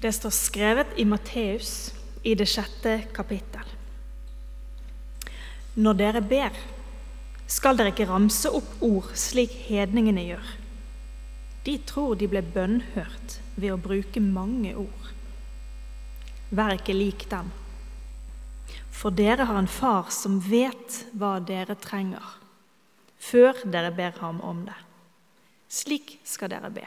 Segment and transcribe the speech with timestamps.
[0.00, 3.66] Det står skrevet i Matteus i det sjette kapittel.
[5.78, 6.54] Når dere ber,
[7.50, 10.52] skal dere ikke ramse opp ord slik hedningene gjør.
[11.66, 15.10] De tror de ble bønnhørt ved å bruke mange ord.
[16.54, 17.50] Vær ikke lik dem,
[18.94, 22.24] for dere har en far som vet hva dere trenger,
[23.18, 24.78] før dere ber ham om det.
[25.68, 26.86] Slik skal dere be.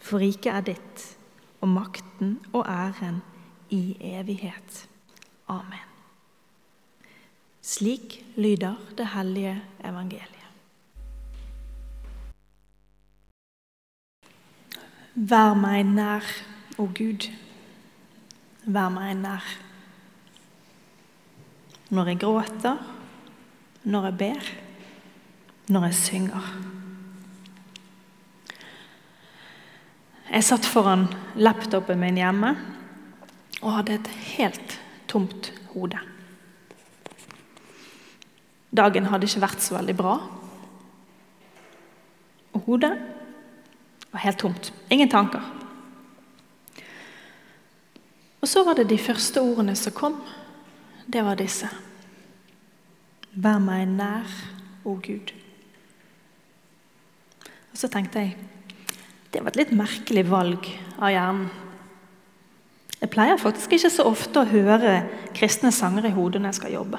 [0.00, 1.06] For riket er ditt,
[1.60, 3.20] og makten og æren
[3.70, 4.88] i evighet.
[5.48, 5.86] Amen.
[7.62, 10.40] Slik lyder det hellige evangeliet.
[15.14, 16.24] Vær meg nær,
[16.80, 17.26] å Gud.
[18.64, 19.44] Vær meg nær.
[21.90, 22.78] Når jeg gråter,
[23.84, 24.52] når jeg ber,
[25.68, 26.52] når jeg synger.
[30.30, 32.52] Jeg satt foran laptopen min hjemme
[33.60, 34.76] og hadde et helt
[35.10, 35.98] tomt hode.
[38.70, 40.12] Dagen hadde ikke vært så veldig bra.
[42.54, 42.92] Og hodet
[44.12, 44.70] var helt tomt.
[44.90, 45.42] Ingen tanker.
[48.40, 50.20] Og så var det de første ordene som kom.
[51.10, 51.66] Det var disse.
[53.34, 54.30] Vær meg nær,
[54.86, 55.34] å Gud.
[57.70, 58.38] Og så tenkte jeg
[59.30, 60.66] det var et litt merkelig valg
[60.98, 61.50] av hjernen.
[63.00, 64.98] Jeg pleier faktisk ikke så ofte å høre
[65.36, 66.98] kristne sanger i hodet når jeg skal jobbe.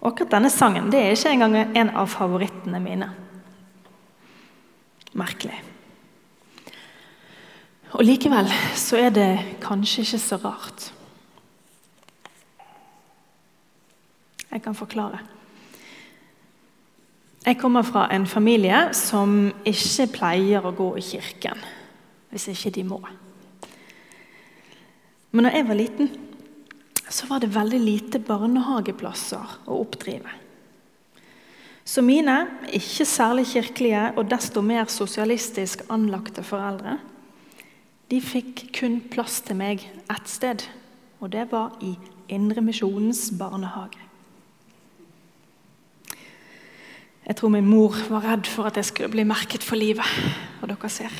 [0.00, 3.10] Og akkurat denne sangen det er ikke engang en av favorittene mine.
[5.18, 5.58] Merkelig.
[7.98, 8.48] Og likevel
[8.78, 9.28] så er det
[9.60, 10.88] kanskje ikke så rart.
[14.50, 15.20] Jeg kan forklare.
[17.46, 21.62] Jeg kommer fra en familie som ikke pleier å gå i kirken
[22.30, 23.00] hvis ikke de må.
[25.34, 26.10] Men da jeg var liten,
[27.10, 30.30] så var det veldig lite barnehageplasser å oppdrive.
[31.82, 32.36] Så mine
[32.70, 37.00] ikke særlig kirkelige og desto mer sosialistisk anlagte foreldre
[38.10, 40.64] de fikk kun plass til meg ett sted,
[41.22, 41.94] og det var i
[42.30, 44.09] Indremisjonens barnehage.
[47.30, 50.06] Jeg tror min mor var redd for at jeg skulle bli merket for livet.
[50.58, 51.12] Og dere ser.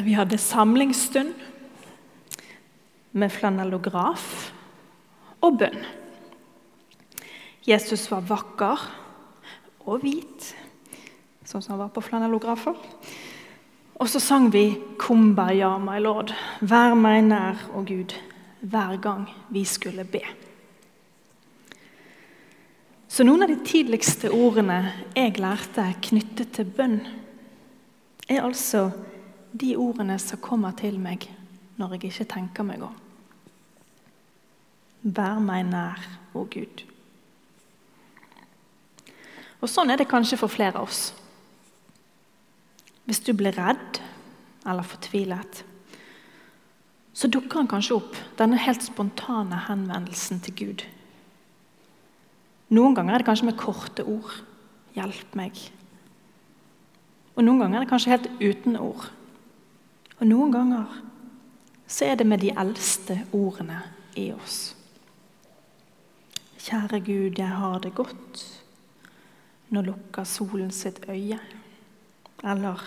[0.00, 1.34] Vi hadde samlingsstund
[3.12, 4.24] med flanellograf
[5.44, 5.84] og bønn.
[7.68, 8.86] Jesus var vakker
[9.84, 10.54] og hvit,
[11.44, 12.78] sånn som han var på flanellografer.
[14.00, 16.32] Og så sang vi 'Kumba ja, my lord',
[16.62, 18.16] 'Vær meg nær, og Gud',
[18.62, 20.24] hver gang vi skulle be.
[23.12, 24.78] Så noen av de tidligste ordene
[25.12, 27.02] jeg lærte knyttet til bønn,
[28.24, 28.86] er altså
[29.52, 31.26] de ordene som kommer til meg
[31.76, 32.94] når jeg ikke tenker meg om.
[35.02, 36.86] Vær meg nær, å Gud.
[39.60, 41.02] Og Sånn er det kanskje for flere av oss.
[43.04, 44.00] Hvis du blir redd
[44.64, 45.60] eller fortvilet,
[47.12, 50.88] så dukker han kanskje opp, denne helt spontane henvendelsen til Gud
[52.72, 54.32] noen ganger er det kanskje med korte ord.
[54.92, 55.70] 'Hjelp meg.'
[57.36, 59.08] Og noen ganger er det kanskje helt uten ord.
[60.20, 61.00] Og noen ganger
[61.88, 63.80] så er det med de eldste ordene
[64.16, 64.76] i oss.
[66.62, 68.42] Kjære Gud, jeg har det godt.
[69.72, 71.40] Nå lukker solen sitt øye.
[72.44, 72.84] Eller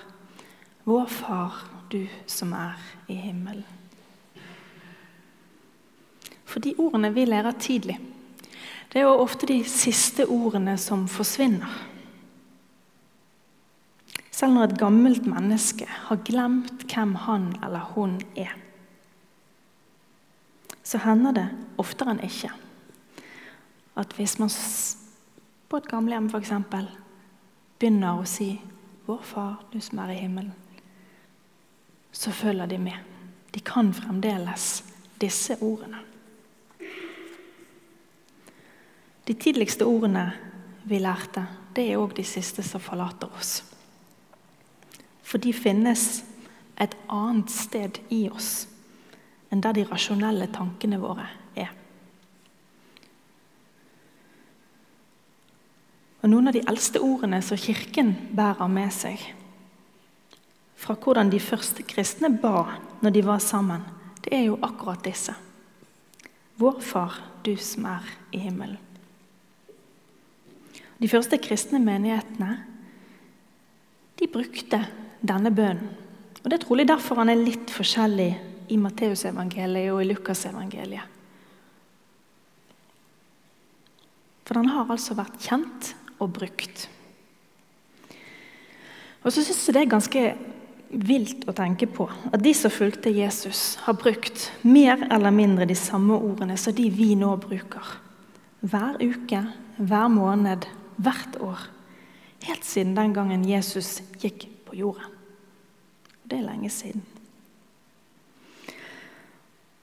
[0.86, 2.78] Vår Far, du som er
[3.10, 3.66] i himmelen.
[6.46, 7.98] For de ordene vi lærer tidlig
[8.96, 11.68] det er jo ofte de siste ordene som forsvinner.
[14.32, 18.56] Selv når et gammelt menneske har glemt hvem han eller hun er,
[20.80, 21.46] så hender det
[21.82, 22.54] oftere enn ikke
[24.00, 24.56] at hvis man
[25.68, 26.56] på et gamlehjem f.eks.
[27.76, 28.62] begynner å si
[29.06, 30.56] 'Vår Far, du som er i himmelen',
[32.12, 32.98] så følger de med.
[33.54, 34.84] De kan fremdeles
[35.20, 36.15] disse ordene.
[39.25, 40.27] De tidligste ordene
[40.86, 43.63] vi lærte, det er òg de siste som forlater oss.
[45.25, 46.24] For de finnes
[46.81, 48.68] et annet sted i oss
[49.54, 51.25] enn der de rasjonelle tankene våre
[51.57, 51.72] er.
[56.22, 59.22] Og Noen av de eldste ordene som Kirken bærer med seg,
[60.75, 63.86] fra hvordan de første kristne ba når de var sammen,
[64.25, 65.33] det er jo akkurat disse.
[66.57, 68.81] Vår Far, du som er i himmelen.
[71.02, 72.54] De første kristne menighetene
[74.16, 74.80] de brukte
[75.26, 75.92] denne bønnen.
[76.44, 78.30] Og Det er trolig derfor han er litt forskjellig
[78.70, 81.14] i Matteusevangeliet og i Lukasevangeliet.
[84.46, 86.86] For den har altså vært kjent og brukt.
[89.26, 90.26] Og så syns jeg det er ganske
[90.94, 95.76] vilt å tenke på at de som fulgte Jesus, har brukt mer eller mindre de
[95.78, 97.96] samme ordene som de vi nå bruker.
[98.62, 99.42] Hver uke,
[99.82, 101.68] hver måned, hvert år.
[102.46, 105.12] Helt siden den gangen Jesus gikk på jorden.
[106.26, 107.04] Det er lenge siden.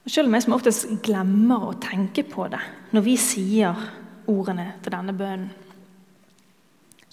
[0.03, 2.61] Og selv om jeg som oftest glemmer å tenke på det
[2.91, 3.85] når vi sier
[4.31, 5.53] ordene til denne bønnen,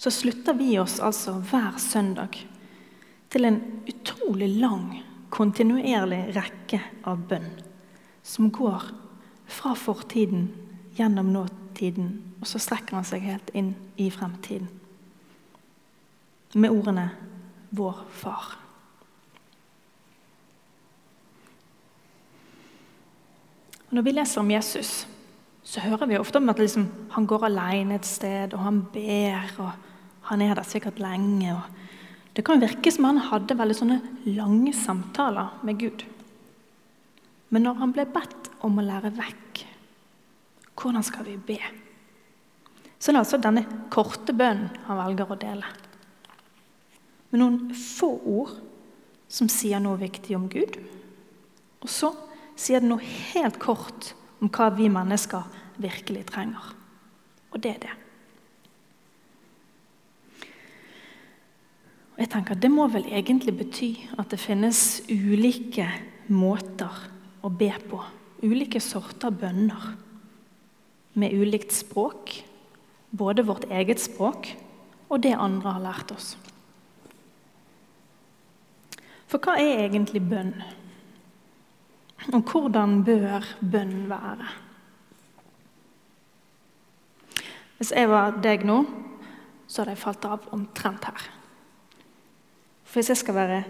[0.00, 2.38] så slutter vi oss altså hver søndag
[3.30, 4.94] til en utrolig lang,
[5.30, 7.50] kontinuerlig rekke av bønn
[8.24, 8.86] som går
[9.50, 10.48] fra fortiden
[10.96, 14.68] gjennom nåtiden, og så strekker han seg helt inn i fremtiden.
[16.54, 17.10] Med ordene
[17.70, 18.56] 'Vår Far'.
[23.90, 25.06] Når vi leser om Jesus,
[25.62, 29.50] så hører vi ofte om at liksom, han går alene et sted, og han ber,
[29.58, 29.72] og
[30.30, 31.56] han er der sikkert lenge.
[32.36, 36.04] det kan virke som han hadde veldig sånne lange samtaler med Gud.
[37.50, 39.66] Men når han ble bedt om å lære vekk
[40.80, 41.58] hvordan skal vi be,
[43.00, 43.62] så er det altså denne
[43.92, 45.68] korte bønnen han velger å dele.
[47.30, 48.58] Med noen få ord
[49.30, 50.76] som sier noe viktig om Gud.
[51.80, 52.10] Og så
[52.60, 53.00] sier det noe
[53.32, 54.12] helt kort
[54.42, 55.46] om hva vi mennesker
[55.80, 56.74] virkelig trenger.
[57.54, 57.94] Og det er det.
[62.12, 65.88] Og jeg tenker Det må vel egentlig bety at det finnes ulike
[66.28, 67.00] måter
[67.40, 68.02] å be på.
[68.44, 69.94] Ulike sorter bønner.
[71.16, 72.49] Med ulikt språk.
[73.10, 74.52] Både vårt eget språk
[75.10, 76.34] og det andre har lært oss.
[79.30, 80.54] For hva er egentlig bønn?
[82.34, 84.48] Og hvordan bør bønn være?
[87.78, 88.82] Hvis jeg var deg nå,
[89.66, 91.28] så hadde jeg falt av omtrent her.
[92.84, 93.60] For hvis jeg skal være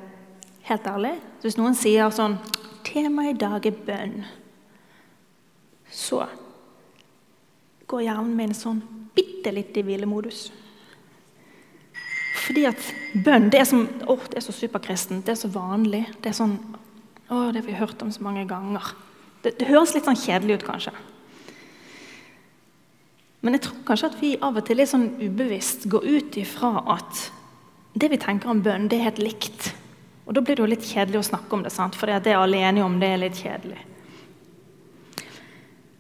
[0.65, 1.13] helt ærlig
[1.43, 2.39] Hvis noen sier sånn
[2.85, 4.25] 'Temaet i dag er bønn',
[5.91, 6.25] så
[7.87, 8.81] går hjernen min sånn
[9.17, 10.49] bitte litt i hvilemodus.
[12.41, 12.91] Fordi at
[13.25, 16.07] bønn det er, som, å, det er så superkristent, det er så vanlig.
[16.23, 16.57] Det er sånn
[17.31, 18.93] å, det har vi hørt om så mange ganger.
[19.45, 20.95] Det, det høres litt sånn kjedelig ut, kanskje.
[23.41, 26.75] Men jeg tror kanskje at vi av og til litt sånn ubevisst går ut ifra
[26.97, 27.29] at
[27.95, 29.71] det vi tenker om bønn, det er helt likt.
[30.27, 31.97] Og da blir det jo litt kjedelig å snakke om det, sant?
[31.99, 33.81] for det alle enige om det er litt kjedelig.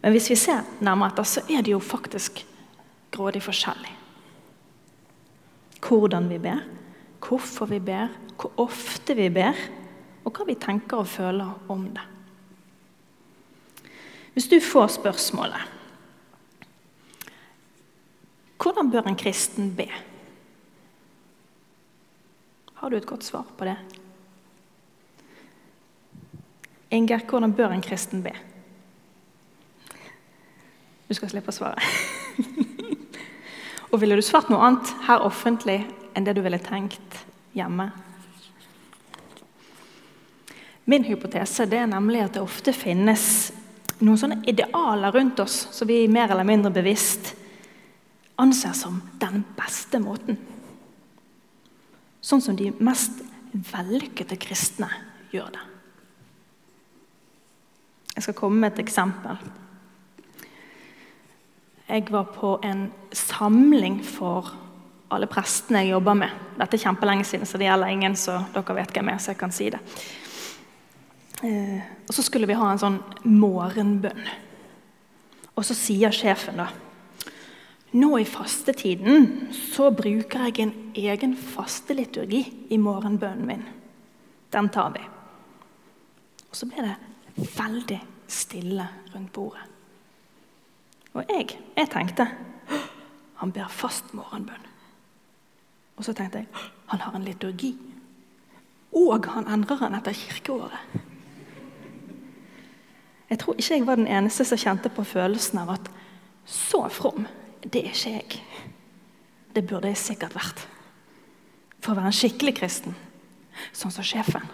[0.00, 2.42] Men hvis vi ser nærmere etter, så er det jo faktisk
[3.10, 3.92] grådig forskjellig.
[5.80, 6.62] Hvordan vi ber,
[7.20, 8.08] hvorfor vi ber,
[8.40, 9.56] hvor ofte vi ber
[10.24, 12.06] og hva vi tenker og føler om det.
[14.34, 15.76] Hvis du får spørsmålet
[18.60, 19.86] Hvordan bør en kristen be?
[22.74, 23.76] Har du et godt svar på det?
[26.90, 28.34] Inger, hvordan bør en kristen be?
[31.08, 31.80] Du skal slippe å svare.
[33.90, 35.80] Og ville du svart noe annet her offentlig
[36.14, 37.18] enn det du ville tenkt
[37.56, 37.90] hjemme?
[40.90, 43.24] Min hypotese er nemlig at det ofte finnes
[44.00, 47.34] noen sånne idealer rundt oss som vi mer eller mindre bevisst
[48.40, 50.38] anser som den beste måten.
[52.20, 53.20] Sånn som de mest
[53.52, 54.88] vellykkede kristne
[55.34, 55.66] gjør det.
[58.16, 59.38] Jeg skal komme med et eksempel.
[61.90, 64.52] Jeg var på en samling for
[65.10, 66.34] alle prestene jeg jobber med.
[66.54, 69.32] Dette er kjempelenge siden, så det gjelder ingen, så dere vet hvem jeg er, så
[69.32, 69.80] jeg kan si det.
[71.42, 74.28] Eh, og så skulle vi ha en sånn morgenbønn.
[75.56, 76.68] Og så sier sjefen da
[77.90, 83.64] Nå i fastetiden så bruker jeg en egen fasteliturgi i morgenbønnen min.
[84.54, 85.02] Den tar vi.
[86.46, 87.98] Og så ble det veldig
[88.30, 89.79] stille rundt bordet.
[91.14, 92.28] Og jeg, jeg tenkte
[93.40, 94.66] han ber fast morgenbønn.
[95.96, 97.74] Og så tenkte jeg han har en liturgi.
[98.96, 100.98] Og han endrer den etter kirkeåret.
[103.30, 105.90] Jeg tror ikke jeg var den eneste som kjente på følelsen av at
[106.50, 107.28] så from,
[107.62, 108.40] det er ikke jeg.
[109.54, 110.64] Det burde jeg sikkert vært.
[111.80, 112.96] For å være en skikkelig kristen,
[113.72, 114.44] sånn som sjefen.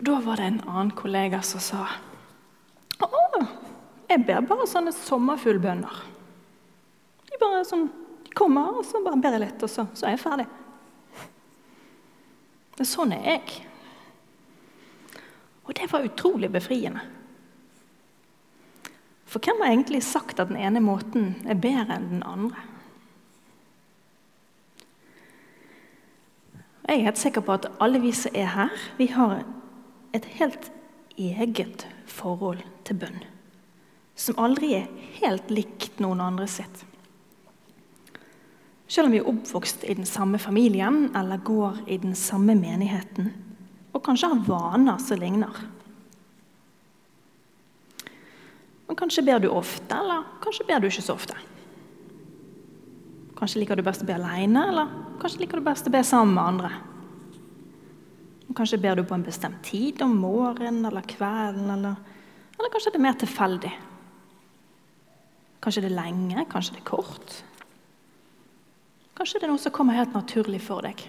[0.00, 1.84] Da var det en annen kollega som sa
[4.08, 5.98] jeg ber bare sånne sommerfuglbønner.
[7.28, 7.88] De bare sånn,
[8.24, 10.48] de kommer, og så bare ber jeg litt, og så, så er jeg ferdig.
[12.78, 13.60] Men sånn er jeg.
[15.68, 17.04] Og det var utrolig befriende.
[19.28, 22.64] For hvem har egentlig sagt at den ene måten er bedre enn den andre?
[26.88, 29.42] Jeg er helt sikker på at alle vi som er her, vi har
[30.16, 30.70] et helt
[31.20, 33.20] eget forhold til bønn.
[34.18, 34.88] Som aldri er
[35.20, 36.84] helt likt noen andre sitt.
[38.88, 43.28] Selv om vi er oppvokst i den samme familien eller går i den samme menigheten,
[43.92, 45.60] og kanskje har vaner som ligner.
[48.88, 51.36] Men kanskje ber du ofte, eller kanskje ber du ikke så ofte.
[53.38, 56.34] Kanskje liker du best å be alene, eller kanskje liker du best å be sammen
[56.38, 56.70] med andre.
[58.56, 62.00] Kanskje ber du på en bestemt tid om morgenen eller kvelden, eller,
[62.56, 63.74] eller kanskje det er mer tilfeldig.
[65.68, 67.32] Kanskje det er lenge, kanskje det er kort.
[69.18, 71.02] Kanskje det er noe som kommer helt naturlig for deg.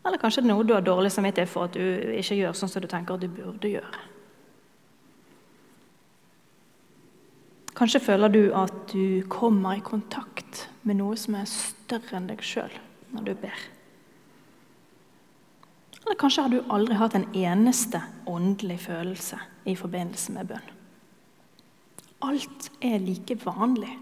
[0.00, 2.70] Eller kanskje det er noe du har dårlig samvittighet for at du ikke gjør sånn
[2.72, 4.00] som du tenker at du burde gjøre.
[7.76, 12.40] Kanskje føler du at du kommer i kontakt med noe som er større enn deg
[12.40, 12.72] sjøl
[13.12, 13.66] når du ber.
[16.06, 20.72] Eller kanskje har du aldri hatt en eneste åndelig følelse i forbindelse med bønn.
[22.24, 23.92] Alt er like vanlig.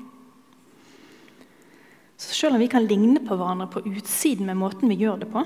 [2.16, 5.30] Så selv om vi kan ligne på hverandre på utsiden med måten vi gjør det
[5.33, 5.42] på,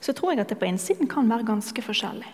[0.00, 2.30] så tror jeg at det på innsiden kan være ganske forskjellig.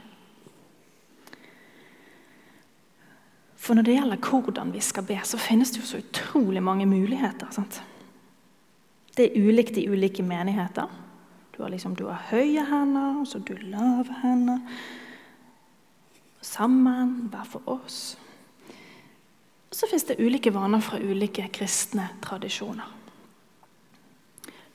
[3.67, 6.87] For når det gjelder hvordan vi skal be, så finnes det jo så utrolig mange
[6.87, 7.51] muligheter.
[7.51, 7.81] Sant?
[9.17, 10.87] Det er ulikt i ulike menigheter.
[11.57, 14.61] Du har, liksom, du har høye hender, og så du lave hender.
[16.45, 18.17] Sammen, hver for oss.
[19.71, 22.93] Og så fins det ulike vaner fra ulike kristne tradisjoner.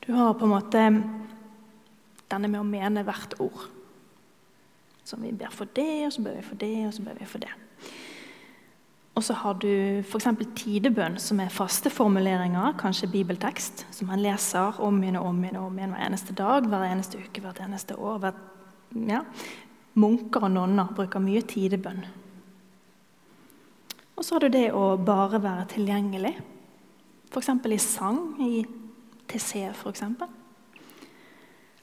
[0.02, 0.86] Du har på en måte
[2.32, 3.68] denne med å mene hvert ord.
[5.06, 7.28] Så vi ber for det, og så ber vi for det, og så ber vi
[7.28, 7.52] for det.
[9.16, 10.28] Og så har du f.eks.
[10.56, 15.60] tidebønn, som er faste formuleringer, kanskje bibeltekst, som man leser om igjen og om igjen,
[15.60, 18.22] om igjen hver eneste dag, hver eneste uke, hvert eneste år.
[18.24, 18.40] Hvert,
[19.10, 19.20] ja.
[20.00, 22.04] Munker og nonner bruker mye tidebønn.
[24.16, 26.36] Og så har du det å bare være tilgjengelig,
[27.32, 27.50] f.eks.
[27.50, 28.62] i sang, i
[29.28, 30.04] TC f.eks.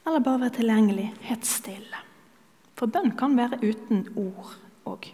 [0.05, 2.03] Eller bare være tilgjengelig helt stille.
[2.79, 4.53] For bønn kan være uten ord
[4.87, 5.09] òg.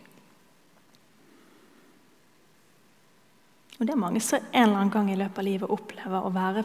[3.75, 6.33] Og det er mange som en eller annen gang i løpet av livet opplever å
[6.35, 6.63] være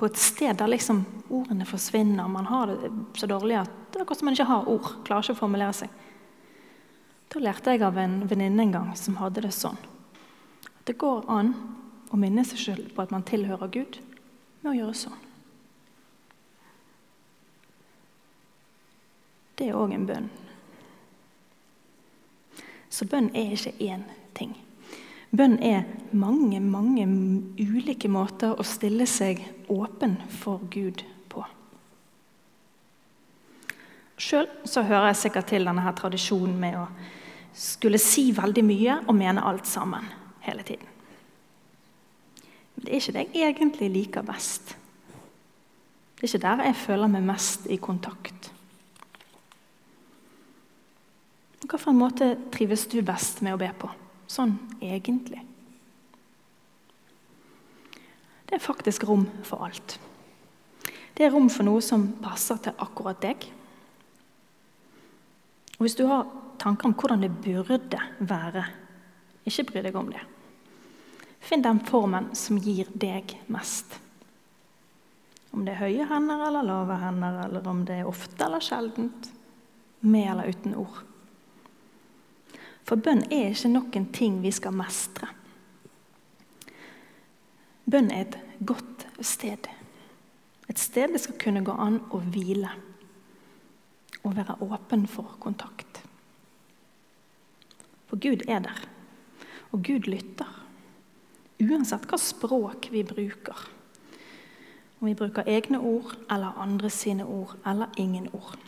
[0.00, 2.30] på et sted der liksom ordene forsvinner.
[2.30, 4.88] Man har det så dårlig at det er akkurat som man ikke har ord.
[5.06, 5.94] Klarer ikke å formulere seg.
[7.30, 9.78] Da lærte jeg av en venninne en gang som hadde det sånn.
[10.66, 11.52] At det går an
[12.10, 14.00] å minne seg sjøl på at man tilhører Gud,
[14.62, 15.20] med å gjøre sånn.
[19.58, 20.26] Det er òg en bønn.
[22.90, 24.02] Så bønn er ikke én
[24.34, 24.56] ting.
[25.30, 27.06] Bønn er mange, mange
[27.60, 31.16] ulike måter å stille seg åpen for Gud på.
[34.20, 36.86] Sjøl hører jeg sikkert til denne her tradisjonen med å
[37.56, 40.04] skulle si veldig mye og mene alt sammen
[40.44, 40.86] hele tiden.
[42.74, 44.74] Men det er ikke det jeg egentlig liker best.
[46.16, 48.52] Det er ikke der jeg føler meg mest i kontakt.
[51.64, 53.88] Hvilken måte trives du best med å be på?
[54.30, 55.42] sånn egentlig.
[58.46, 59.96] Det er faktisk rom for alt.
[61.14, 63.46] Det er rom for noe som passer til akkurat deg.
[65.80, 66.26] Og Hvis du har
[66.60, 68.66] tanker om hvordan det burde være,
[69.48, 70.20] ikke bry deg om det.
[71.40, 73.94] Finn den formen som gir deg mest.
[75.56, 79.30] Om det er høye hender eller lave hender, eller om det er ofte eller sjeldent,
[80.04, 81.00] med eller uten ord.
[82.84, 85.32] For bønn er ikke noen ting vi skal mestre.
[87.88, 89.64] Bønn er et godt sted.
[90.68, 92.76] Et sted det skal kunne gå an å hvile
[94.22, 96.02] og være åpen for kontakt.
[98.10, 98.80] For Gud er der,
[99.72, 100.48] og Gud lytter.
[101.60, 103.68] Uansett hva språk vi bruker.
[105.00, 108.58] Om vi bruker egne ord eller andre sine ord eller ingen ord.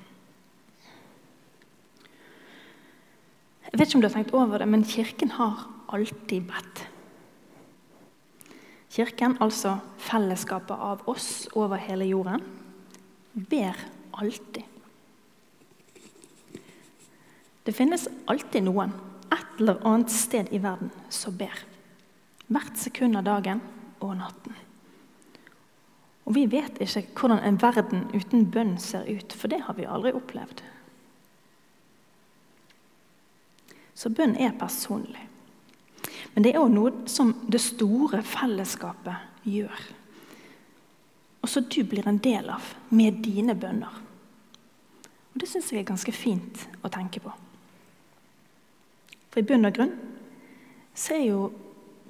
[3.73, 6.83] Jeg vet ikke om du har tenkt over det, men Kirken har alltid bedt.
[8.93, 12.45] Kirken, altså fellesskapet av oss over hele jorden,
[13.33, 13.79] ber
[14.13, 14.72] alltid.
[17.63, 18.93] Det finnes alltid noen
[19.33, 21.55] et eller annet sted i verden som ber.
[22.53, 23.63] Hvert sekund av dagen
[24.03, 24.57] og natten.
[26.27, 29.89] Og vi vet ikke hvordan en verden uten bønn ser ut, for det har vi
[29.89, 30.63] aldri opplevd.
[33.95, 35.29] Så bønn er personlig.
[36.35, 39.83] Men det er òg noe som det store fellesskapet gjør.
[41.43, 44.01] Og som du blir en del av med dine bønner.
[45.33, 47.33] Og Det syns jeg er ganske fint å tenke på.
[49.33, 49.95] For i bunn og grunn
[50.93, 51.45] så er jo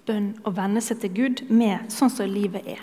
[0.09, 2.83] bønn å venne seg til Gud med sånn som livet er.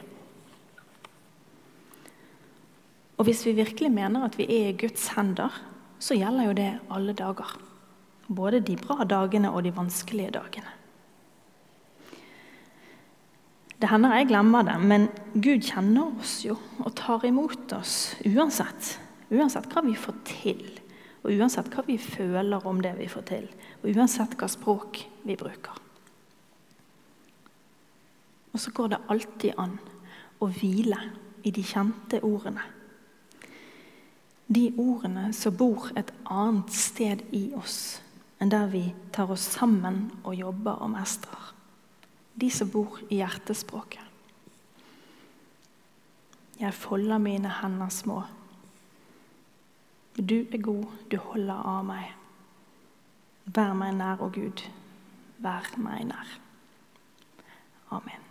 [3.19, 5.51] Og hvis vi virkelig mener at vi er i Guds hender,
[5.99, 7.51] så gjelder jo det alle dager.
[8.31, 10.75] Både de bra dagene og de vanskelige dagene.
[13.79, 18.95] Det hender jeg glemmer det, men Gud kjenner oss jo og tar imot oss uansett.
[19.31, 20.63] Uansett hva vi får til,
[21.19, 23.47] og uansett hva vi føler om det vi får til.
[23.81, 25.85] Og uansett hva språk vi bruker.
[28.53, 29.75] Og så går det alltid an
[30.39, 30.99] å hvile
[31.43, 32.63] i de kjente ordene.
[34.49, 37.99] De ordene som bor et annet sted i oss
[38.39, 41.51] enn der vi tar oss sammen og jobber og mestrer.
[42.39, 44.05] De som bor i hjertespråket.
[46.59, 48.23] Jeg folder mine hender små.
[50.17, 52.15] Du er god, du holder av meg.
[53.45, 54.65] Vær meg nær, å Gud.
[55.41, 56.33] Vær meg nær.
[57.95, 58.28] Amen.